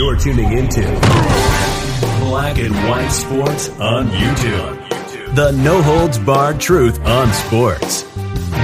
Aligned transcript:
You're 0.00 0.16
tuning 0.16 0.56
into 0.56 0.80
Black 2.20 2.56
and 2.56 2.74
White 2.88 3.10
Sports 3.10 3.68
on 3.78 4.08
YouTube. 4.08 5.34
The 5.34 5.50
no 5.50 5.82
holds 5.82 6.18
barred 6.18 6.58
truth 6.58 6.98
on 7.00 7.30
sports. 7.34 8.04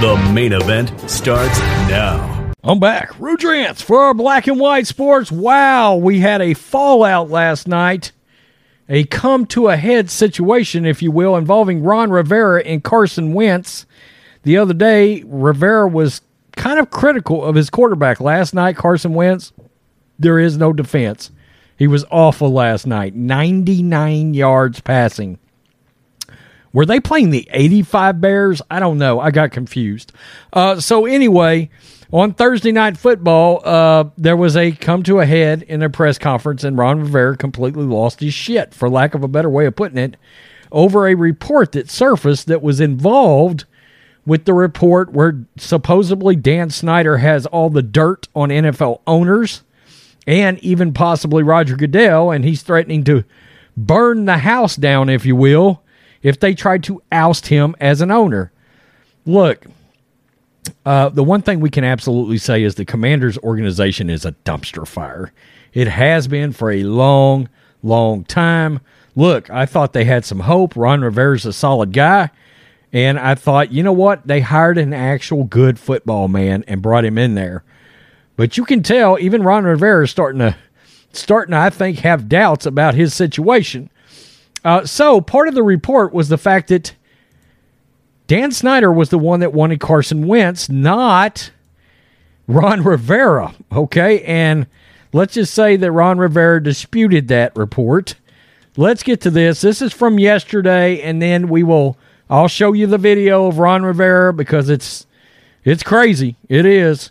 The 0.01 0.31
main 0.33 0.51
event 0.51 0.99
starts 1.07 1.59
now. 1.87 2.53
I'm 2.63 2.79
back. 2.79 3.11
Rudrance 3.19 3.83
for 3.83 3.99
our 3.99 4.15
Black 4.15 4.47
and 4.47 4.59
White 4.59 4.87
Sports. 4.87 5.31
Wow, 5.31 5.97
we 5.97 6.21
had 6.21 6.41
a 6.41 6.55
fallout 6.55 7.29
last 7.29 7.67
night. 7.67 8.13
A 8.89 9.03
come 9.03 9.45
to 9.45 9.67
a 9.67 9.77
head 9.77 10.09
situation, 10.09 10.87
if 10.87 11.03
you 11.03 11.11
will, 11.11 11.35
involving 11.35 11.83
Ron 11.83 12.09
Rivera 12.09 12.63
and 12.63 12.83
Carson 12.83 13.33
Wentz. 13.33 13.85
The 14.41 14.57
other 14.57 14.73
day, 14.73 15.21
Rivera 15.27 15.87
was 15.87 16.21
kind 16.55 16.79
of 16.79 16.89
critical 16.89 17.45
of 17.45 17.53
his 17.53 17.69
quarterback. 17.69 18.19
Last 18.19 18.55
night, 18.55 18.75
Carson 18.75 19.13
Wentz 19.13 19.53
there 20.19 20.39
is 20.39 20.57
no 20.57 20.73
defense. 20.73 21.31
He 21.77 21.87
was 21.87 22.05
awful 22.09 22.51
last 22.51 22.87
night. 22.87 23.15
99 23.15 24.33
yards 24.33 24.81
passing. 24.81 25.39
Were 26.73 26.85
they 26.85 26.99
playing 26.99 27.29
the 27.29 27.47
85 27.51 28.19
Bears? 28.21 28.61
I 28.69 28.79
don't 28.79 28.97
know. 28.97 29.19
I 29.19 29.31
got 29.31 29.51
confused. 29.51 30.11
Uh, 30.51 30.79
so, 30.79 31.05
anyway, 31.05 31.69
on 32.11 32.33
Thursday 32.33 32.71
Night 32.71 32.97
Football, 32.97 33.61
uh, 33.63 34.05
there 34.17 34.37
was 34.37 34.55
a 34.55 34.71
come 34.71 35.03
to 35.03 35.19
a 35.19 35.25
head 35.25 35.63
in 35.63 35.81
a 35.81 35.89
press 35.89 36.17
conference, 36.17 36.63
and 36.63 36.77
Ron 36.77 36.99
Rivera 36.99 37.37
completely 37.37 37.85
lost 37.85 38.19
his 38.19 38.33
shit, 38.33 38.73
for 38.73 38.89
lack 38.89 39.13
of 39.13 39.23
a 39.23 39.27
better 39.27 39.49
way 39.49 39.65
of 39.65 39.75
putting 39.75 39.97
it, 39.97 40.17
over 40.71 41.07
a 41.07 41.15
report 41.15 41.71
that 41.71 41.89
surfaced 41.89 42.47
that 42.47 42.61
was 42.61 42.79
involved 42.79 43.65
with 44.25 44.45
the 44.45 44.53
report 44.53 45.13
where 45.13 45.45
supposedly 45.57 46.35
Dan 46.35 46.69
Snyder 46.69 47.17
has 47.17 47.45
all 47.45 47.69
the 47.69 47.81
dirt 47.81 48.27
on 48.35 48.49
NFL 48.49 49.01
owners 49.07 49.63
and 50.27 50.59
even 50.59 50.93
possibly 50.93 51.41
Roger 51.41 51.77
Goodell, 51.77 52.31
and 52.31 52.43
he's 52.43 52.61
threatening 52.61 53.05
to 53.05 53.23
burn 53.77 54.25
the 54.25 54.39
house 54.39 54.75
down, 54.75 55.09
if 55.09 55.25
you 55.25 55.35
will, 55.35 55.81
if 56.21 56.39
they 56.39 56.53
try 56.53 56.77
to 56.79 57.01
oust 57.11 57.47
him 57.47 57.75
as 57.79 58.01
an 58.01 58.11
owner. 58.11 58.51
Look, 59.25 59.65
uh, 60.85 61.09
the 61.09 61.23
one 61.23 61.41
thing 61.41 61.61
we 61.61 61.69
can 61.69 61.85
absolutely 61.85 62.37
say 62.37 62.61
is 62.63 62.75
the 62.75 62.85
Commanders 62.85 63.37
organization 63.37 64.09
is 64.09 64.25
a 64.25 64.33
dumpster 64.43 64.85
fire. 64.85 65.31
It 65.73 65.87
has 65.87 66.27
been 66.27 66.51
for 66.51 66.71
a 66.71 66.83
long, 66.83 67.47
long 67.81 68.25
time. 68.25 68.81
Look, 69.15 69.49
I 69.49 69.65
thought 69.65 69.93
they 69.93 70.05
had 70.05 70.25
some 70.25 70.41
hope. 70.41 70.75
Ron 70.75 71.01
Rivera's 71.01 71.45
a 71.45 71.53
solid 71.53 71.93
guy. 71.93 72.31
And 72.91 73.19
I 73.19 73.35
thought, 73.35 73.71
you 73.71 73.83
know 73.83 73.93
what? 73.93 74.27
They 74.27 74.41
hired 74.41 74.77
an 74.77 74.93
actual 74.93 75.43
good 75.43 75.77
football 75.79 76.27
man 76.27 76.63
and 76.67 76.81
brought 76.81 77.05
him 77.05 77.17
in 77.17 77.35
there. 77.35 77.63
But 78.37 78.55
you 78.55 78.63
can 78.63 78.83
tell 78.83 79.17
even 79.19 79.43
Ron 79.43 79.65
Rivera 79.65 80.05
is 80.05 80.11
starting 80.11 80.39
to 80.39 80.55
starting 81.11 81.51
to, 81.51 81.57
I 81.57 81.69
think, 81.69 81.99
have 81.99 82.29
doubts 82.29 82.65
about 82.65 82.93
his 82.93 83.13
situation. 83.13 83.89
Uh, 84.63 84.85
so 84.85 85.19
part 85.19 85.47
of 85.47 85.55
the 85.55 85.63
report 85.63 86.13
was 86.13 86.29
the 86.29 86.37
fact 86.37 86.69
that 86.69 86.93
Dan 88.27 88.51
Snyder 88.51 88.91
was 88.91 89.09
the 89.09 89.17
one 89.17 89.39
that 89.39 89.53
wanted 89.53 89.79
Carson 89.79 90.27
Wentz, 90.27 90.69
not 90.69 91.51
Ron 92.47 92.83
Rivera. 92.83 93.55
Okay, 93.71 94.21
and 94.23 94.67
let's 95.13 95.33
just 95.33 95.53
say 95.53 95.75
that 95.75 95.91
Ron 95.91 96.17
Rivera 96.19 96.61
disputed 96.61 97.29
that 97.29 97.55
report. 97.55 98.15
Let's 98.75 99.01
get 99.01 99.21
to 99.21 99.31
this. 99.31 99.61
This 99.61 99.81
is 99.81 99.93
from 99.93 100.19
yesterday, 100.19 101.01
and 101.01 101.21
then 101.21 101.47
we 101.49 101.63
will. 101.63 101.97
I'll 102.29 102.49
show 102.49 102.73
you 102.73 102.85
the 102.85 102.97
video 102.97 103.47
of 103.47 103.57
Ron 103.57 103.83
Rivera 103.83 104.33
because 104.33 104.69
it's 104.69 105.07
it's 105.63 105.81
crazy. 105.81 106.35
It 106.49 106.65
is. 106.65 107.09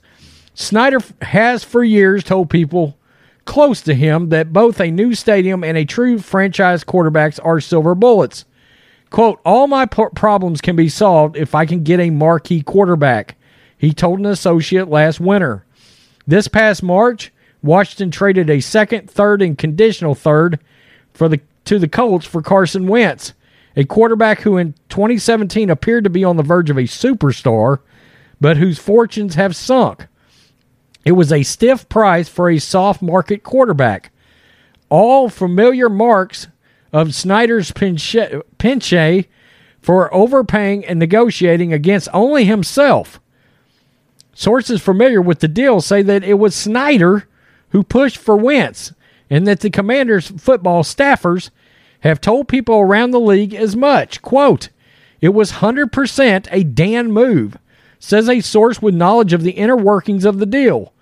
Snyder 0.57 1.01
has 1.21 1.63
for 1.63 1.85
years 1.85 2.25
told 2.25 2.49
people 2.49 2.97
close 3.45 3.83
to 3.83 3.95
him 3.95 4.31
that 4.31 4.55
both 4.55 4.81
a 4.81 4.91
new 4.91 5.15
stadium 5.15 5.63
and 5.63 5.77
a 5.77 5.85
true 5.85 6.19
franchise 6.19 6.83
quarterbacks 6.83 7.39
are 7.45 7.61
silver 7.61 7.95
bullets. 7.95 8.47
Quote, 9.11 9.39
all 9.45 9.67
my 9.67 9.85
problems 9.85 10.63
can 10.63 10.75
be 10.75 10.89
solved 10.89 11.37
if 11.37 11.55
I 11.55 11.67
can 11.67 11.85
get 11.85 12.01
a 12.01 12.09
marquee 12.09 12.63
quarterback, 12.63 13.37
he 13.77 13.93
told 13.93 14.19
an 14.19 14.25
associate 14.25 14.89
last 14.89 15.21
winter. 15.21 15.67
This 16.27 16.49
past 16.49 16.83
March, 16.83 17.31
Washington 17.63 18.11
traded 18.11 18.49
a 18.49 18.61
second, 18.61 19.11
third, 19.11 19.43
and 19.43 19.59
conditional 19.59 20.15
third 20.15 20.59
for 21.13 21.29
the 21.29 21.41
to 21.67 21.79
the 21.79 21.89
Colts 21.89 22.25
for 22.25 22.41
Carson 22.41 22.87
Wentz, 22.87 23.35
a 23.77 23.85
quarterback 23.85 24.41
who 24.41 24.57
in 24.57 24.73
2017 24.89 25.69
appeared 25.69 26.05
to 26.05 26.11
be 26.11 26.25
on 26.25 26.39
the 26.39 26.43
verge 26.43 26.71
of 26.71 26.79
a 26.79 26.83
superstar, 26.83 27.81
but 28.41 28.57
whose 28.57 28.79
fortunes 28.79 29.35
have 29.35 29.55
sunk. 29.55 30.07
It 31.07 31.13
was 31.13 31.31
a 31.31 31.45
stiff 31.45 31.89
price 31.89 32.29
for 32.29 32.51
a 32.51 32.59
soft 32.59 33.01
market 33.01 33.45
quarterback. 33.45 34.11
All 34.89 35.29
familiar 35.29 35.89
marks 35.89 36.49
of 36.93 37.15
Snyder's 37.15 37.71
pinche 37.71 39.27
for 39.81 40.13
overpaying 40.13 40.85
and 40.85 40.99
negotiating 40.99 41.73
against 41.73 42.09
only 42.13 42.45
himself. 42.45 43.21
Sources 44.35 44.83
familiar 44.83 45.23
with 45.23 45.39
the 45.39 45.47
deal 45.47 45.81
say 45.81 46.03
that 46.03 46.25
it 46.25 46.35
was 46.35 46.57
Snyder 46.57 47.29
who 47.69 47.85
pushed 47.85 48.17
for 48.17 48.37
Wentz 48.37 48.93
and 49.31 49.47
that 49.47 49.61
the 49.61 49.71
commander's 49.71 50.27
football 50.31 50.83
staffers 50.83 51.51
have 52.01 52.21
told 52.21 52.49
people 52.49 52.81
around 52.81 53.13
the 53.13 53.21
league 53.21 53.55
as 53.55 53.77
much. 53.77 54.23
Quote, 54.23 54.71
it 55.21 55.29
was 55.29 55.53
100% 55.53 56.49
a 56.51 56.65
Dan 56.65 57.13
move, 57.13 57.57
says 58.01 58.29
a 58.29 58.41
source 58.41 58.83
with 58.83 58.95
knowledge 58.95 59.33
of 59.33 59.45
the 59.45 59.53
inner 59.53 59.77
workings 59.77 60.25
of 60.25 60.41
the 60.41 60.47
deal. 60.47 60.93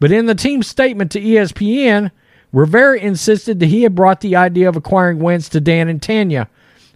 But 0.00 0.10
in 0.10 0.26
the 0.26 0.34
team's 0.34 0.66
statement 0.66 1.12
to 1.12 1.20
ESPN, 1.20 2.10
Rivera 2.52 2.98
insisted 2.98 3.60
that 3.60 3.66
he 3.66 3.82
had 3.82 3.94
brought 3.94 4.22
the 4.22 4.34
idea 4.34 4.68
of 4.68 4.76
acquiring 4.76 5.20
Wentz 5.20 5.48
to 5.50 5.60
Dan 5.60 5.88
and 5.88 6.02
Tanya, 6.02 6.48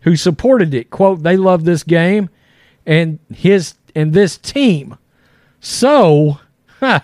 who 0.03 0.17
supported 0.17 0.75
it. 0.75 0.91
Quote, 0.91 1.23
they 1.23 1.37
love 1.37 1.65
this 1.65 1.83
game 1.83 2.31
and 2.87 3.19
his 3.33 3.75
and 3.95 4.13
this 4.13 4.37
team. 4.37 4.97
So, 5.61 6.41
huh, 6.81 7.01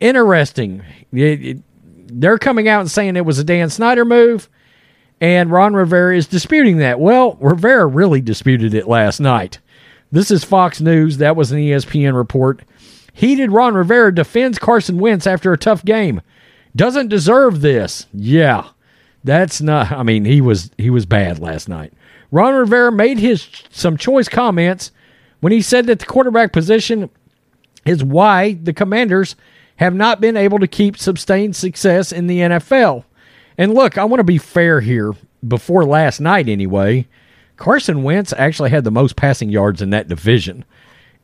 interesting. 0.00 0.84
It, 1.12 1.46
it, 1.46 1.62
they're 2.08 2.38
coming 2.38 2.68
out 2.68 2.80
and 2.80 2.90
saying 2.90 3.16
it 3.16 3.24
was 3.24 3.38
a 3.38 3.44
Dan 3.44 3.70
Snyder 3.70 4.04
move, 4.04 4.48
and 5.20 5.50
Ron 5.50 5.74
Rivera 5.74 6.16
is 6.16 6.26
disputing 6.26 6.78
that. 6.78 7.00
Well, 7.00 7.36
Rivera 7.40 7.86
really 7.86 8.20
disputed 8.20 8.74
it 8.74 8.86
last 8.86 9.20
night. 9.20 9.58
This 10.12 10.30
is 10.30 10.44
Fox 10.44 10.80
News. 10.80 11.18
That 11.18 11.36
was 11.36 11.50
an 11.50 11.58
ESPN 11.58 12.14
report. 12.14 12.62
Heated 13.16 13.50
Ron 13.50 13.74
Rivera 13.74 14.14
defends 14.14 14.58
Carson 14.58 14.98
Wentz 14.98 15.26
after 15.26 15.50
a 15.50 15.56
tough 15.56 15.82
game. 15.82 16.20
Doesn't 16.76 17.08
deserve 17.08 17.62
this. 17.62 18.06
Yeah. 18.12 18.68
That's 19.24 19.62
not 19.62 19.90
I 19.90 20.02
mean, 20.02 20.26
he 20.26 20.42
was 20.42 20.70
he 20.76 20.90
was 20.90 21.06
bad 21.06 21.38
last 21.38 21.66
night. 21.66 21.94
Ron 22.30 22.54
Rivera 22.54 22.92
made 22.92 23.18
his 23.18 23.48
some 23.70 23.96
choice 23.96 24.28
comments 24.28 24.90
when 25.40 25.50
he 25.50 25.62
said 25.62 25.86
that 25.86 26.00
the 26.00 26.04
quarterback 26.04 26.52
position 26.52 27.08
is 27.86 28.04
why 28.04 28.52
the 28.52 28.74
Commanders 28.74 29.34
have 29.76 29.94
not 29.94 30.20
been 30.20 30.36
able 30.36 30.58
to 30.58 30.66
keep 30.66 30.98
sustained 30.98 31.56
success 31.56 32.12
in 32.12 32.26
the 32.26 32.40
NFL. 32.40 33.04
And 33.56 33.72
look, 33.72 33.96
I 33.96 34.04
want 34.04 34.20
to 34.20 34.24
be 34.24 34.36
fair 34.36 34.82
here 34.82 35.14
before 35.48 35.86
last 35.86 36.20
night 36.20 36.50
anyway. 36.50 37.08
Carson 37.56 38.02
Wentz 38.02 38.34
actually 38.34 38.68
had 38.68 38.84
the 38.84 38.90
most 38.90 39.16
passing 39.16 39.48
yards 39.48 39.80
in 39.80 39.88
that 39.88 40.06
division. 40.06 40.66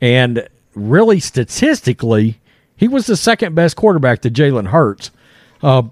And 0.00 0.48
really 0.74 1.20
statistically, 1.20 2.40
he 2.76 2.88
was 2.88 3.06
the 3.06 3.16
second 3.16 3.54
best 3.54 3.76
quarterback 3.76 4.22
to 4.22 4.30
Jalen 4.30 4.68
Hurts. 4.68 5.10
Uh, 5.62 5.84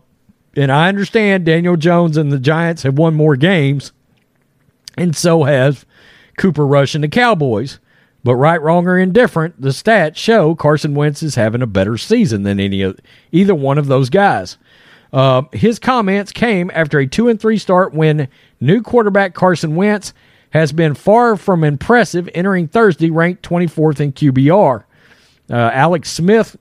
and 0.57 0.73
I 0.73 0.89
understand 0.89 1.45
Daniel 1.45 1.77
Jones 1.77 2.17
and 2.17 2.33
the 2.33 2.39
Giants 2.39 2.83
have 2.83 2.99
won 2.99 3.15
more 3.15 3.37
games, 3.37 3.93
and 4.97 5.15
so 5.15 5.45
have 5.45 5.87
Cooper 6.37 6.67
Rush 6.67 6.95
and 6.95 7.05
the 7.05 7.09
Cowboys. 7.09 7.79
But 8.23 8.35
right, 8.35 8.61
wrong, 8.61 8.87
or 8.87 8.99
indifferent, 8.99 9.61
the 9.61 9.71
stats 9.71 10.17
show 10.17 10.55
Carson 10.55 10.95
Wentz 10.95 11.23
is 11.23 11.37
having 11.37 11.63
a 11.63 11.67
better 11.67 11.97
season 11.97 12.43
than 12.43 12.61
any 12.61 12.83
of 12.83 12.99
either 13.33 13.55
one 13.55 13.79
of 13.79 13.87
those 13.87 14.11
guys. 14.11 14.59
Uh, 15.13 15.43
his 15.53 15.79
comments 15.79 16.31
came 16.31 16.71
after 16.75 16.99
a 16.99 17.07
two 17.07 17.29
and 17.29 17.41
three 17.41 17.59
start 17.59 17.95
when 17.95 18.29
new 18.61 18.83
quarterback 18.83 19.35
Carson 19.35 19.75
Wentz 19.75 20.13
has 20.51 20.73
been 20.73 20.95
far 20.95 21.37
from 21.37 21.65
impressive, 21.65 22.29
entering 22.35 22.69
Thursday 22.69 23.11
ranked 23.11 23.43
24th 23.43 24.01
in 24.01 24.13
QBR. 24.13 24.85
Uh, 25.49 25.55
Alex 25.55 26.11
Smith 26.11 26.57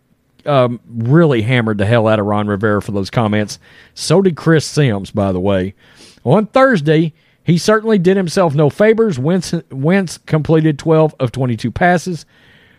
um, 0.45 0.79
really 0.87 1.41
hammered 1.41 1.77
the 1.77 1.85
hell 1.85 2.07
out 2.07 2.19
of 2.19 2.25
Ron 2.25 2.47
Rivera 2.47 2.81
for 2.81 2.91
those 2.91 3.09
comments. 3.09 3.59
So 3.93 4.21
did 4.21 4.35
Chris 4.35 4.65
Sims, 4.65 5.11
by 5.11 5.31
the 5.31 5.39
way. 5.39 5.75
On 6.23 6.47
Thursday, 6.47 7.13
he 7.43 7.57
certainly 7.57 7.97
did 7.97 8.17
himself 8.17 8.53
no 8.53 8.69
favors. 8.69 9.17
Wentz, 9.17 9.53
Wentz 9.71 10.17
completed 10.19 10.77
12 10.77 11.15
of 11.19 11.31
22 11.31 11.71
passes 11.71 12.25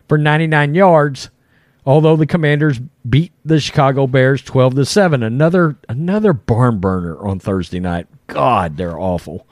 for 0.08 0.18
99 0.18 0.74
yards, 0.74 1.30
although 1.84 2.16
the 2.16 2.26
Commanders 2.26 2.80
beat 3.08 3.32
the 3.44 3.60
Chicago 3.60 4.06
Bears 4.06 4.42
12 4.42 4.76
to 4.76 4.84
7. 4.84 5.22
Another 5.22 5.76
another 5.88 6.32
barn 6.32 6.78
burner 6.78 7.18
on 7.18 7.38
Thursday 7.38 7.80
night. 7.80 8.06
God, 8.26 8.76
they're 8.76 8.98
awful. 8.98 9.46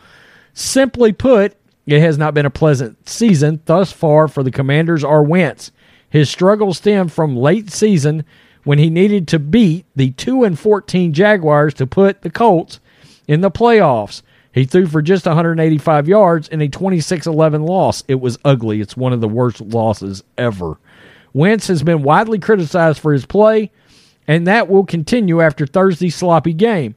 Simply 0.58 1.12
put, 1.12 1.54
it 1.86 2.00
has 2.00 2.18
not 2.18 2.34
been 2.34 2.44
a 2.44 2.50
pleasant 2.50 3.08
season 3.08 3.60
thus 3.66 3.92
far 3.92 4.26
for 4.26 4.42
the 4.42 4.50
Commanders 4.50 5.04
or 5.04 5.22
Wentz. 5.22 5.70
His 6.10 6.28
struggles 6.28 6.78
stem 6.78 7.06
from 7.06 7.36
late 7.36 7.70
season 7.70 8.24
when 8.64 8.80
he 8.80 8.90
needed 8.90 9.28
to 9.28 9.38
beat 9.38 9.86
the 9.94 10.10
2 10.10 10.42
and 10.42 10.58
14 10.58 11.12
Jaguars 11.12 11.74
to 11.74 11.86
put 11.86 12.22
the 12.22 12.30
Colts 12.30 12.80
in 13.28 13.40
the 13.40 13.52
playoffs. 13.52 14.22
He 14.50 14.64
threw 14.64 14.88
for 14.88 15.00
just 15.00 15.26
185 15.26 16.08
yards 16.08 16.48
in 16.48 16.60
a 16.60 16.68
26 16.68 17.28
11 17.28 17.62
loss. 17.62 18.02
It 18.08 18.16
was 18.16 18.36
ugly. 18.44 18.80
It's 18.80 18.96
one 18.96 19.12
of 19.12 19.20
the 19.20 19.28
worst 19.28 19.60
losses 19.60 20.24
ever. 20.36 20.76
Wentz 21.32 21.68
has 21.68 21.84
been 21.84 22.02
widely 22.02 22.40
criticized 22.40 22.98
for 22.98 23.12
his 23.12 23.26
play, 23.26 23.70
and 24.26 24.44
that 24.48 24.68
will 24.68 24.84
continue 24.84 25.40
after 25.40 25.68
Thursday's 25.68 26.16
sloppy 26.16 26.52
game. 26.52 26.96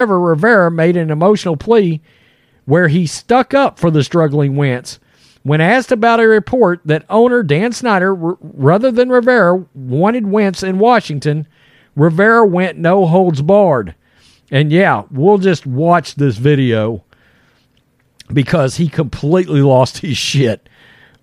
Rivera 0.00 0.70
made 0.72 0.96
an 0.96 1.10
emotional 1.10 1.56
plea 1.56 2.00
where 2.64 2.88
he 2.88 3.06
stuck 3.06 3.54
up 3.54 3.78
for 3.78 3.90
the 3.92 4.02
struggling 4.02 4.56
Wentz. 4.56 4.98
When 5.44 5.60
asked 5.60 5.92
about 5.92 6.20
a 6.20 6.26
report 6.26 6.80
that 6.86 7.04
owner 7.08 7.42
Dan 7.42 7.70
Snyder, 7.72 8.10
r- 8.30 8.38
rather 8.40 8.90
than 8.90 9.10
Rivera, 9.10 9.64
wanted 9.74 10.26
Wentz 10.26 10.62
in 10.62 10.78
Washington, 10.78 11.46
Rivera 11.94 12.44
went 12.46 12.78
no 12.78 13.06
holds 13.06 13.40
barred. 13.42 13.94
And 14.50 14.72
yeah, 14.72 15.04
we'll 15.10 15.38
just 15.38 15.64
watch 15.66 16.16
this 16.16 16.38
video 16.38 17.04
because 18.32 18.76
he 18.76 18.88
completely 18.88 19.60
lost 19.62 19.98
his 19.98 20.16
shit 20.16 20.68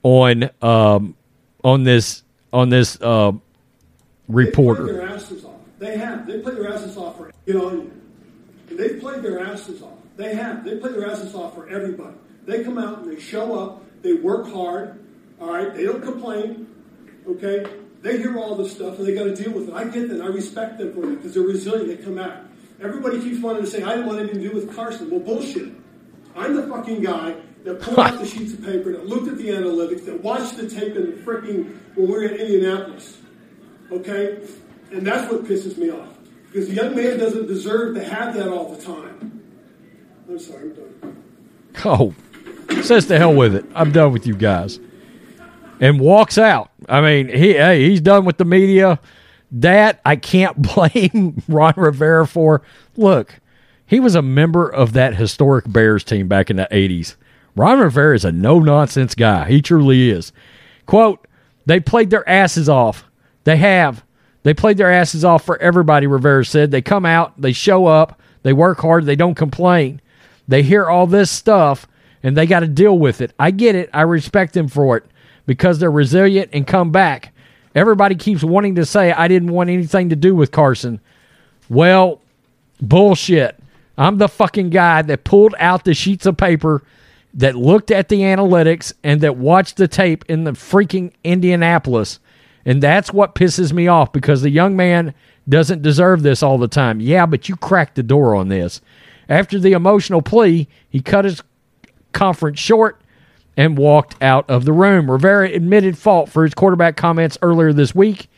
on 0.03 0.49
um, 0.61 1.15
on 1.63 1.83
this 1.83 2.23
on 2.53 2.69
this 2.69 2.99
uh, 3.01 3.31
They 3.31 3.37
reporter. 4.29 4.83
played 4.85 4.95
their 4.95 5.09
asses 5.09 5.43
off. 5.45 5.55
They 5.79 5.97
have. 5.97 6.25
They 6.27 6.39
played 6.39 6.57
their 6.57 6.73
asses 6.73 6.95
off 6.95 7.17
for 7.17 7.31
you 7.45 7.53
know. 7.55 7.91
And 8.71 8.79
they've 8.79 8.99
played 9.01 9.21
their 9.21 9.39
asses 9.39 9.81
off. 9.81 9.97
They 10.15 10.33
have. 10.33 10.63
They 10.63 10.77
play 10.77 10.93
their 10.93 11.09
asses 11.09 11.35
off 11.35 11.53
for 11.53 11.67
everybody. 11.67 12.15
They 12.45 12.63
come 12.63 12.77
out 12.77 12.99
and 12.99 13.11
they 13.11 13.19
show 13.19 13.59
up. 13.59 13.83
They 14.01 14.13
work 14.13 14.49
hard. 14.51 15.03
All 15.41 15.51
right. 15.51 15.73
They 15.73 15.83
don't 15.83 16.01
complain. 16.01 16.67
Okay. 17.27 17.65
They 18.01 18.17
hear 18.17 18.39
all 18.39 18.55
this 18.55 18.71
stuff 18.71 18.97
and 18.97 19.05
they 19.05 19.13
got 19.13 19.25
to 19.25 19.35
deal 19.35 19.51
with 19.51 19.67
it. 19.67 19.75
I 19.75 19.83
get 19.83 20.07
that. 20.09 20.21
I 20.21 20.27
respect 20.27 20.77
them 20.77 20.93
for 20.93 21.01
that 21.01 21.17
because 21.17 21.33
they're 21.33 21.43
resilient. 21.43 21.89
They 21.89 22.03
come 22.03 22.17
out. 22.17 22.45
Everybody 22.81 23.19
keeps 23.19 23.41
wanting 23.41 23.63
to 23.63 23.69
say, 23.69 23.83
"I 23.83 23.89
didn't 23.89 24.07
want 24.07 24.19
anything 24.19 24.41
to 24.41 24.49
do 24.49 24.55
with 24.55 24.73
Carson." 24.73 25.11
Well, 25.11 25.19
bullshit. 25.19 25.69
I'm 26.35 26.55
the 26.55 26.63
fucking 26.63 27.01
guy 27.03 27.35
that 27.63 27.81
pulled 27.81 27.99
out 27.99 28.19
the 28.19 28.25
sheets 28.25 28.53
of 28.53 28.63
paper, 28.63 28.91
that 28.93 29.05
looked 29.05 29.27
at 29.27 29.37
the 29.37 29.49
analytics, 29.49 30.05
that 30.05 30.23
watched 30.23 30.57
the 30.57 30.67
tape 30.67 30.95
in 30.95 31.11
the 31.11 31.17
freaking 31.17 31.77
when 31.95 32.07
we 32.07 32.13
were 32.13 32.23
in 32.23 32.39
Indianapolis. 32.39 33.17
Okay? 33.91 34.39
And 34.91 35.05
that's 35.05 35.31
what 35.31 35.43
pisses 35.43 35.77
me 35.77 35.91
off. 35.91 36.07
Because 36.51 36.67
the 36.67 36.75
young 36.75 36.93
man 36.93 37.17
doesn't 37.17 37.47
deserve 37.47 37.95
to 37.95 38.03
have 38.03 38.33
that 38.35 38.49
all 38.49 38.75
the 38.75 38.83
time. 38.83 39.41
I'm 40.27 40.37
sorry, 40.37 40.63
I'm 40.63 40.73
done. 40.73 41.23
Oh, 41.85 42.13
says 42.83 43.05
to 43.07 43.17
hell 43.17 43.33
with 43.33 43.55
it. 43.55 43.65
I'm 43.73 43.93
done 43.93 44.11
with 44.11 44.27
you 44.27 44.35
guys. 44.35 44.77
And 45.79 45.99
walks 45.99 46.37
out. 46.37 46.69
I 46.89 46.99
mean, 46.99 47.29
he 47.29 47.53
hey, 47.53 47.89
he's 47.89 48.01
done 48.01 48.25
with 48.25 48.37
the 48.37 48.43
media. 48.43 48.99
That 49.51 50.01
I 50.03 50.17
can't 50.17 50.61
blame 50.75 51.41
Ron 51.47 51.73
Rivera 51.77 52.27
for. 52.27 52.61
Look, 52.97 53.39
he 53.85 54.01
was 54.01 54.15
a 54.15 54.21
member 54.21 54.67
of 54.67 54.91
that 54.93 55.15
historic 55.15 55.71
Bears 55.71 56.03
team 56.03 56.27
back 56.27 56.49
in 56.49 56.57
the 56.57 56.67
80s. 56.69 57.15
Ron 57.55 57.79
Rivera 57.79 58.13
is 58.13 58.25
a 58.25 58.31
no 58.31 58.59
nonsense 58.59 59.15
guy. 59.15 59.47
He 59.47 59.61
truly 59.61 60.09
is. 60.09 60.33
Quote, 60.85 61.25
they 61.65 61.79
played 61.79 62.09
their 62.09 62.27
asses 62.27 62.67
off. 62.67 63.05
They 63.45 63.57
have. 63.57 64.03
They 64.43 64.53
played 64.53 64.77
their 64.77 64.91
asses 64.91 65.23
off 65.23 65.45
for 65.45 65.61
everybody, 65.61 66.07
Rivera 66.07 66.43
said. 66.45 66.71
They 66.71 66.81
come 66.81 67.05
out, 67.05 67.39
they 67.39 67.53
show 67.53 67.85
up, 67.85 68.19
they 68.43 68.53
work 68.53 68.79
hard, 68.79 69.05
they 69.05 69.15
don't 69.15 69.35
complain. 69.35 70.01
They 70.47 70.63
hear 70.63 70.87
all 70.87 71.07
this 71.07 71.29
stuff 71.29 71.87
and 72.23 72.35
they 72.35 72.45
got 72.45 72.61
to 72.61 72.67
deal 72.67 72.97
with 72.97 73.21
it. 73.21 73.33
I 73.39 73.51
get 73.51 73.75
it. 73.75 73.89
I 73.93 74.01
respect 74.01 74.53
them 74.53 74.67
for 74.67 74.97
it 74.97 75.05
because 75.45 75.79
they're 75.79 75.91
resilient 75.91 76.51
and 76.53 76.65
come 76.67 76.91
back. 76.91 77.33
Everybody 77.73 78.15
keeps 78.15 78.43
wanting 78.43 78.75
to 78.75 78.85
say, 78.85 79.11
I 79.11 79.27
didn't 79.27 79.51
want 79.51 79.69
anything 79.69 80.09
to 80.09 80.15
do 80.15 80.35
with 80.35 80.51
Carson. 80.51 80.99
Well, 81.69 82.21
bullshit. 82.81 83.57
I'm 83.97 84.17
the 84.17 84.27
fucking 84.27 84.71
guy 84.71 85.01
that 85.03 85.23
pulled 85.23 85.55
out 85.57 85.83
the 85.83 85.93
sheets 85.93 86.25
of 86.25 86.37
paper, 86.37 86.81
that 87.33 87.55
looked 87.55 87.91
at 87.91 88.09
the 88.09 88.21
analytics, 88.21 88.93
and 89.03 89.21
that 89.21 89.37
watched 89.37 89.77
the 89.77 89.87
tape 89.87 90.25
in 90.27 90.43
the 90.43 90.51
freaking 90.51 91.13
Indianapolis. 91.23 92.19
And 92.65 92.81
that's 92.81 93.11
what 93.11 93.35
pisses 93.35 93.73
me 93.73 93.87
off 93.87 94.11
because 94.11 94.41
the 94.41 94.49
young 94.49 94.75
man 94.75 95.13
doesn't 95.49 95.81
deserve 95.81 96.21
this 96.21 96.43
all 96.43 96.57
the 96.57 96.67
time. 96.67 96.99
Yeah, 96.99 97.25
but 97.25 97.49
you 97.49 97.55
cracked 97.55 97.95
the 97.95 98.03
door 98.03 98.35
on 98.35 98.49
this. 98.49 98.81
After 99.27 99.59
the 99.59 99.73
emotional 99.73 100.21
plea, 100.21 100.67
he 100.89 101.01
cut 101.01 101.25
his 101.25 101.41
conference 102.13 102.59
short 102.59 103.01
and 103.57 103.77
walked 103.77 104.21
out 104.21 104.49
of 104.49 104.65
the 104.65 104.73
room. 104.73 105.09
Rivera 105.09 105.49
admitted 105.49 105.97
fault 105.97 106.29
for 106.29 106.43
his 106.43 106.53
quarterback 106.53 106.95
comments 106.97 107.37
earlier 107.41 107.73
this 107.73 107.95
week, 107.95 108.29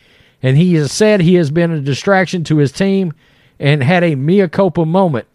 and 0.41 0.57
he 0.57 0.75
has 0.75 0.91
said 0.91 1.21
he 1.21 1.35
has 1.35 1.51
been 1.51 1.71
a 1.71 1.81
distraction 1.81 2.43
to 2.45 2.57
his 2.57 2.71
team 2.71 3.13
and 3.59 3.83
had 3.83 4.03
a 4.03 4.15
mea 4.15 4.47
culpa 4.47 4.85
moment. 4.85 5.27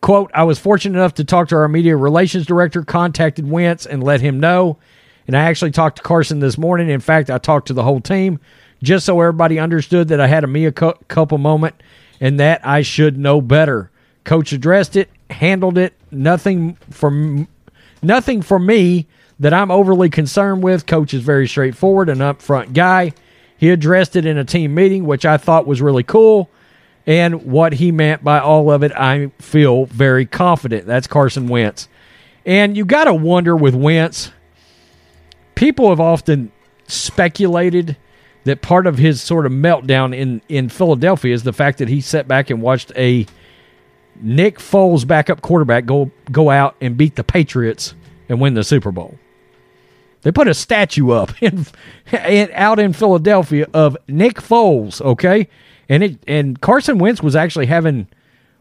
Quote, 0.00 0.30
I 0.34 0.44
was 0.44 0.58
fortunate 0.58 0.98
enough 0.98 1.14
to 1.14 1.24
talk 1.24 1.48
to 1.48 1.56
our 1.56 1.68
media 1.68 1.96
relations 1.96 2.44
director, 2.44 2.82
contacted 2.82 3.48
Wentz, 3.48 3.86
and 3.86 4.02
let 4.02 4.20
him 4.20 4.38
know. 4.38 4.78
And 5.26 5.36
I 5.36 5.44
actually 5.44 5.70
talked 5.70 5.96
to 5.96 6.02
Carson 6.02 6.40
this 6.40 6.58
morning. 6.58 6.90
In 6.90 7.00
fact, 7.00 7.30
I 7.30 7.38
talked 7.38 7.68
to 7.68 7.72
the 7.72 7.82
whole 7.82 8.00
team 8.00 8.40
just 8.82 9.06
so 9.06 9.20
everybody 9.20 9.58
understood 9.58 10.08
that 10.08 10.20
I 10.20 10.26
had 10.26 10.44
a 10.44 10.72
cul- 10.72 10.98
culpa 11.08 11.38
moment 11.38 11.74
and 12.20 12.38
that 12.40 12.66
I 12.66 12.82
should 12.82 13.18
know 13.18 13.40
better. 13.40 13.90
Coach 14.24 14.52
addressed 14.52 14.96
it, 14.96 15.10
handled 15.30 15.78
it. 15.78 15.94
Nothing 16.10 16.76
from 16.90 17.48
nothing 18.02 18.42
for 18.42 18.58
me 18.58 19.06
that 19.40 19.52
I'm 19.52 19.70
overly 19.70 20.10
concerned 20.10 20.62
with. 20.62 20.86
Coach 20.86 21.14
is 21.14 21.22
very 21.22 21.48
straightforward 21.48 22.08
and 22.08 22.20
upfront 22.20 22.72
guy. 22.72 23.12
He 23.56 23.70
addressed 23.70 24.16
it 24.16 24.26
in 24.26 24.36
a 24.38 24.44
team 24.44 24.74
meeting, 24.74 25.06
which 25.06 25.24
I 25.24 25.36
thought 25.36 25.66
was 25.66 25.82
really 25.82 26.02
cool. 26.02 26.50
And 27.06 27.44
what 27.44 27.74
he 27.74 27.92
meant 27.92 28.24
by 28.24 28.40
all 28.40 28.70
of 28.70 28.82
it, 28.82 28.92
I 28.92 29.30
feel 29.38 29.86
very 29.86 30.24
confident. 30.24 30.86
That's 30.86 31.06
Carson 31.06 31.48
Wentz. 31.48 31.88
And 32.46 32.76
you 32.76 32.84
got 32.84 33.04
to 33.04 33.14
wonder 33.14 33.56
with 33.56 33.74
Wentz, 33.74 34.32
people 35.64 35.88
have 35.88 35.98
often 35.98 36.52
speculated 36.88 37.96
that 38.44 38.60
part 38.60 38.86
of 38.86 38.98
his 38.98 39.22
sort 39.22 39.46
of 39.46 39.52
meltdown 39.52 40.14
in, 40.14 40.42
in 40.46 40.68
Philadelphia 40.68 41.32
is 41.32 41.42
the 41.42 41.54
fact 41.54 41.78
that 41.78 41.88
he 41.88 42.02
sat 42.02 42.28
back 42.28 42.50
and 42.50 42.60
watched 42.60 42.92
a 42.96 43.24
Nick 44.16 44.58
Foles 44.58 45.06
backup 45.06 45.40
quarterback 45.40 45.86
go 45.86 46.10
go 46.30 46.50
out 46.50 46.76
and 46.82 46.98
beat 46.98 47.16
the 47.16 47.24
Patriots 47.24 47.94
and 48.28 48.42
win 48.42 48.52
the 48.52 48.62
Super 48.62 48.92
Bowl. 48.92 49.18
They 50.20 50.30
put 50.30 50.48
a 50.48 50.54
statue 50.54 51.12
up 51.12 51.30
in, 51.42 51.64
in 52.12 52.50
out 52.52 52.78
in 52.78 52.92
Philadelphia 52.92 53.66
of 53.72 53.96
Nick 54.06 54.42
Foles, 54.42 55.00
okay? 55.00 55.48
And 55.88 56.02
it 56.02 56.18
and 56.26 56.60
Carson 56.60 56.98
Wentz 56.98 57.22
was 57.22 57.34
actually 57.34 57.66
having 57.66 58.06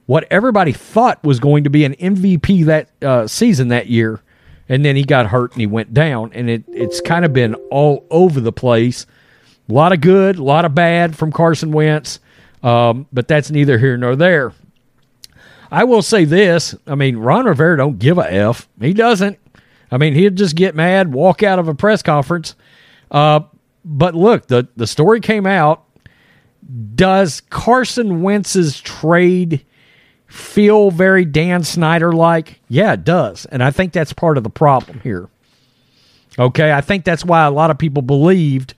what 0.06 0.26
everybody 0.32 0.72
thought 0.72 1.22
was 1.22 1.42
going 1.42 1.66
to 1.66 1.70
be 1.70 1.84
an 1.84 1.96
MVP 1.96 2.64
that 2.68 2.88
uh, 3.02 3.28
season 3.28 3.68
that 3.68 3.88
year, 3.88 4.22
and 4.70 4.84
then 4.84 4.96
he 4.96 5.04
got 5.04 5.28
hurt 5.28 5.52
and 5.54 5.62
he 5.62 5.68
went 5.68 5.94
down, 5.94 6.32
and 6.34 6.50
it 6.50 6.64
it's 6.68 7.02
kind 7.02 7.26
of 7.26 7.34
been 7.34 7.56
all 7.72 8.06
over 8.10 8.40
the 8.40 8.52
place. 8.52 9.06
A 9.70 9.74
lot 9.74 9.94
of 9.94 10.02
good, 10.02 10.38
a 10.38 10.44
lot 10.44 10.66
of 10.66 10.76
bad 10.76 11.16
from 11.16 11.32
Carson 11.32 11.72
Wentz, 11.72 12.20
um, 12.62 13.08
but 13.14 13.28
that's 13.28 13.52
neither 13.52 13.78
here 13.78 13.98
nor 13.98 14.16
there. 14.16 14.54
I 15.72 15.86
will 15.86 16.02
say 16.02 16.26
this: 16.26 16.76
I 16.86 16.96
mean, 16.96 17.18
Ron 17.18 17.46
Rivera 17.46 17.78
don't 17.78 18.00
give 18.00 18.18
a 18.18 18.32
f. 18.32 18.68
He 18.80 18.94
doesn't. 18.94 19.40
I 19.92 19.98
mean, 19.98 20.14
he'd 20.14 20.36
just 20.36 20.56
get 20.56 20.76
mad, 20.76 21.14
walk 21.14 21.44
out 21.44 21.60
of 21.60 21.68
a 21.68 21.76
press 21.76 22.02
conference. 22.02 22.56
Uh, 23.12 23.42
but 23.86 24.16
look, 24.16 24.48
the 24.48 24.68
the 24.76 24.88
story 24.88 25.20
came 25.20 25.46
out. 25.46 25.84
Does 26.96 27.42
Carson 27.42 28.22
Wentz's 28.22 28.80
trade 28.80 29.66
feel 30.34 30.90
very 30.90 31.26
Dan 31.26 31.64
Snyder 31.64 32.12
like? 32.12 32.60
Yeah, 32.68 32.94
it 32.94 33.04
does. 33.04 33.46
And 33.46 33.64
I 33.64 33.70
think 33.72 33.94
that's 33.94 34.14
part 34.14 34.38
of 34.38 34.44
the 34.44 34.50
problem 34.50 35.00
here. 35.02 35.30
Okay, 36.40 36.72
I 36.72 36.82
think 36.82 37.06
that's 37.06 37.24
why 37.24 37.46
a 37.46 37.52
lot 37.52 37.70
of 37.70 37.78
people 37.78 38.02
believed 38.02 38.74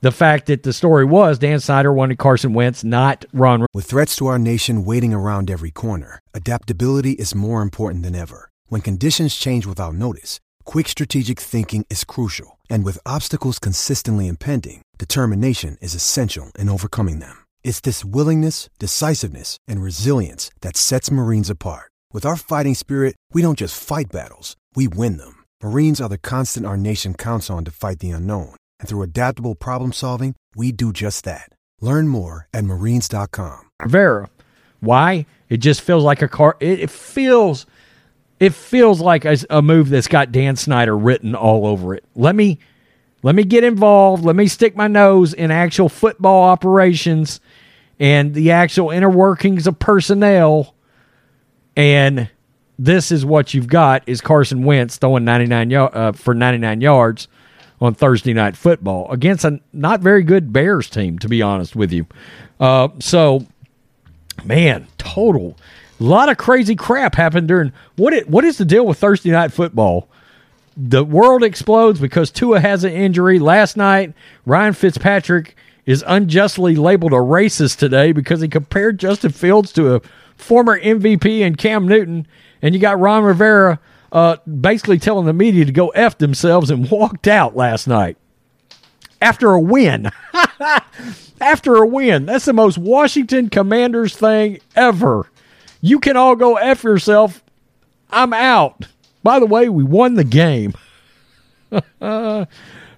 the 0.00 0.10
fact 0.10 0.46
that 0.46 0.62
the 0.62 0.72
story 0.72 1.04
was 1.04 1.38
Dan 1.38 1.60
Snyder 1.60 1.92
wanted 1.92 2.16
Carson 2.16 2.54
Wentz, 2.54 2.82
not 2.82 3.26
Ron. 3.34 3.66
With 3.74 3.84
threats 3.84 4.16
to 4.16 4.26
our 4.26 4.38
nation 4.38 4.86
waiting 4.86 5.12
around 5.12 5.50
every 5.50 5.70
corner, 5.70 6.20
adaptability 6.32 7.12
is 7.12 7.34
more 7.34 7.60
important 7.60 8.02
than 8.02 8.14
ever. 8.14 8.48
When 8.68 8.80
conditions 8.80 9.36
change 9.36 9.66
without 9.66 9.94
notice, 9.94 10.40
quick 10.64 10.88
strategic 10.88 11.38
thinking 11.38 11.84
is 11.90 12.04
crucial. 12.04 12.58
And 12.70 12.82
with 12.82 12.98
obstacles 13.04 13.58
consistently 13.58 14.26
impending, 14.26 14.80
determination 14.98 15.76
is 15.82 15.94
essential 15.94 16.50
in 16.58 16.70
overcoming 16.70 17.18
them. 17.18 17.43
It's 17.64 17.80
this 17.80 18.04
willingness, 18.04 18.68
decisiveness, 18.78 19.56
and 19.66 19.82
resilience 19.82 20.50
that 20.60 20.76
sets 20.76 21.10
Marines 21.10 21.50
apart. 21.50 21.90
With 22.12 22.26
our 22.26 22.36
fighting 22.36 22.74
spirit, 22.74 23.16
we 23.32 23.42
don't 23.42 23.58
just 23.58 23.82
fight 23.82 24.12
battles, 24.12 24.54
we 24.76 24.86
win 24.86 25.16
them. 25.16 25.42
Marines 25.62 26.00
are 26.00 26.10
the 26.10 26.18
constant 26.18 26.66
our 26.66 26.76
nation 26.76 27.14
counts 27.14 27.50
on 27.50 27.64
to 27.64 27.70
fight 27.72 27.98
the 27.98 28.10
unknown. 28.10 28.54
And 28.78 28.88
through 28.88 29.02
adaptable 29.02 29.54
problem 29.56 29.92
solving, 29.92 30.36
we 30.54 30.70
do 30.72 30.92
just 30.92 31.24
that. 31.24 31.48
Learn 31.80 32.06
more 32.06 32.48
at 32.52 32.64
marines.com. 32.64 33.70
Vera. 33.86 34.28
Why? 34.80 35.26
It 35.48 35.58
just 35.58 35.80
feels 35.80 36.04
like 36.04 36.20
a 36.20 36.28
car. 36.28 36.56
It, 36.60 36.90
feels. 36.90 37.64
It 38.40 38.52
feels 38.52 39.00
like 39.00 39.24
a, 39.24 39.38
a 39.48 39.62
move 39.62 39.88
that's 39.88 40.08
got 40.08 40.32
Dan 40.32 40.56
Snyder 40.56 40.96
written 40.96 41.34
all 41.34 41.66
over 41.66 41.94
it. 41.94 42.04
Let 42.14 42.36
me, 42.36 42.58
let 43.24 43.34
me 43.34 43.42
get 43.42 43.64
involved. 43.64 44.22
Let 44.22 44.36
me 44.36 44.46
stick 44.46 44.76
my 44.76 44.86
nose 44.86 45.32
in 45.32 45.50
actual 45.50 45.88
football 45.88 46.44
operations 46.44 47.40
and 47.98 48.34
the 48.34 48.50
actual 48.50 48.90
inner 48.90 49.08
workings 49.08 49.66
of 49.66 49.78
personnel. 49.78 50.74
And 51.74 52.28
this 52.78 53.10
is 53.10 53.24
what 53.24 53.54
you've 53.54 53.66
got: 53.66 54.02
is 54.06 54.20
Carson 54.20 54.62
Wentz 54.62 54.98
throwing 54.98 55.24
ninety 55.24 55.46
nine 55.46 55.72
uh, 55.72 56.12
for 56.12 56.34
ninety 56.34 56.58
nine 56.58 56.82
yards 56.82 57.26
on 57.80 57.94
Thursday 57.94 58.34
night 58.34 58.56
football 58.56 59.10
against 59.10 59.46
a 59.46 59.58
not 59.72 60.00
very 60.00 60.22
good 60.22 60.52
Bears 60.52 60.90
team, 60.90 61.18
to 61.20 61.28
be 61.28 61.40
honest 61.40 61.74
with 61.74 61.92
you. 61.92 62.06
Uh, 62.60 62.88
so, 62.98 63.46
man, 64.44 64.86
total 64.98 65.56
a 66.00 66.04
lot 66.04 66.28
of 66.28 66.36
crazy 66.36 66.74
crap 66.74 67.14
happened 67.14 67.48
during 67.48 67.72
what 67.96 68.12
it, 68.12 68.28
what 68.28 68.44
is 68.44 68.58
the 68.58 68.64
deal 68.64 68.86
with 68.86 68.98
Thursday 68.98 69.30
night 69.30 69.52
football? 69.52 70.08
The 70.76 71.04
world 71.04 71.44
explodes 71.44 72.00
because 72.00 72.30
Tua 72.30 72.60
has 72.60 72.84
an 72.84 72.92
injury. 72.92 73.38
Last 73.38 73.76
night, 73.76 74.12
Ryan 74.44 74.72
Fitzpatrick 74.72 75.56
is 75.86 76.02
unjustly 76.06 76.74
labeled 76.74 77.12
a 77.12 77.16
racist 77.16 77.78
today 77.78 78.12
because 78.12 78.40
he 78.40 78.48
compared 78.48 78.98
Justin 78.98 79.30
Fields 79.30 79.72
to 79.72 79.94
a 79.94 80.00
former 80.36 80.80
MVP 80.80 81.46
and 81.46 81.56
Cam 81.56 81.86
Newton. 81.86 82.26
And 82.60 82.74
you 82.74 82.80
got 82.80 82.98
Ron 82.98 83.22
Rivera 83.24 83.78
uh, 84.10 84.36
basically 84.60 84.98
telling 84.98 85.26
the 85.26 85.32
media 85.32 85.64
to 85.64 85.72
go 85.72 85.88
F 85.88 86.18
themselves 86.18 86.70
and 86.70 86.90
walked 86.90 87.28
out 87.28 87.54
last 87.54 87.86
night 87.86 88.16
after 89.20 89.50
a 89.50 89.60
win. 89.60 90.10
after 91.40 91.76
a 91.76 91.86
win. 91.86 92.26
That's 92.26 92.44
the 92.44 92.52
most 92.52 92.78
Washington 92.78 93.48
Commanders 93.48 94.16
thing 94.16 94.60
ever. 94.76 95.28
You 95.80 95.98
can 95.98 96.16
all 96.16 96.36
go 96.36 96.56
F 96.56 96.84
yourself. 96.84 97.42
I'm 98.10 98.32
out. 98.32 98.86
By 99.24 99.40
the 99.40 99.46
way, 99.46 99.68
we 99.68 99.82
won 99.82 100.14
the 100.14 100.22
game. 100.22 100.74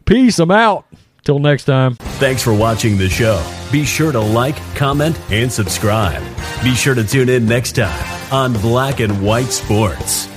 Peace. 0.04 0.38
I'm 0.38 0.50
out. 0.50 0.85
Till 1.25 1.38
next 1.40 1.64
time. 1.64 1.95
Thanks 1.95 2.40
for 2.42 2.54
watching 2.54 2.99
the 2.99 3.09
show. 3.09 3.42
Be 3.73 3.85
sure 3.85 4.12
to 4.12 4.21
like, 4.21 4.56
comment, 4.76 5.18
and 5.30 5.50
subscribe. 5.50 6.23
Be 6.62 6.75
sure 6.75 6.95
to 6.95 7.02
tune 7.02 7.28
in 7.28 7.47
next 7.47 7.73
time 7.73 8.33
on 8.33 8.52
Black 8.61 9.00
and 9.00 9.25
White 9.25 9.47
Sports. 9.47 10.28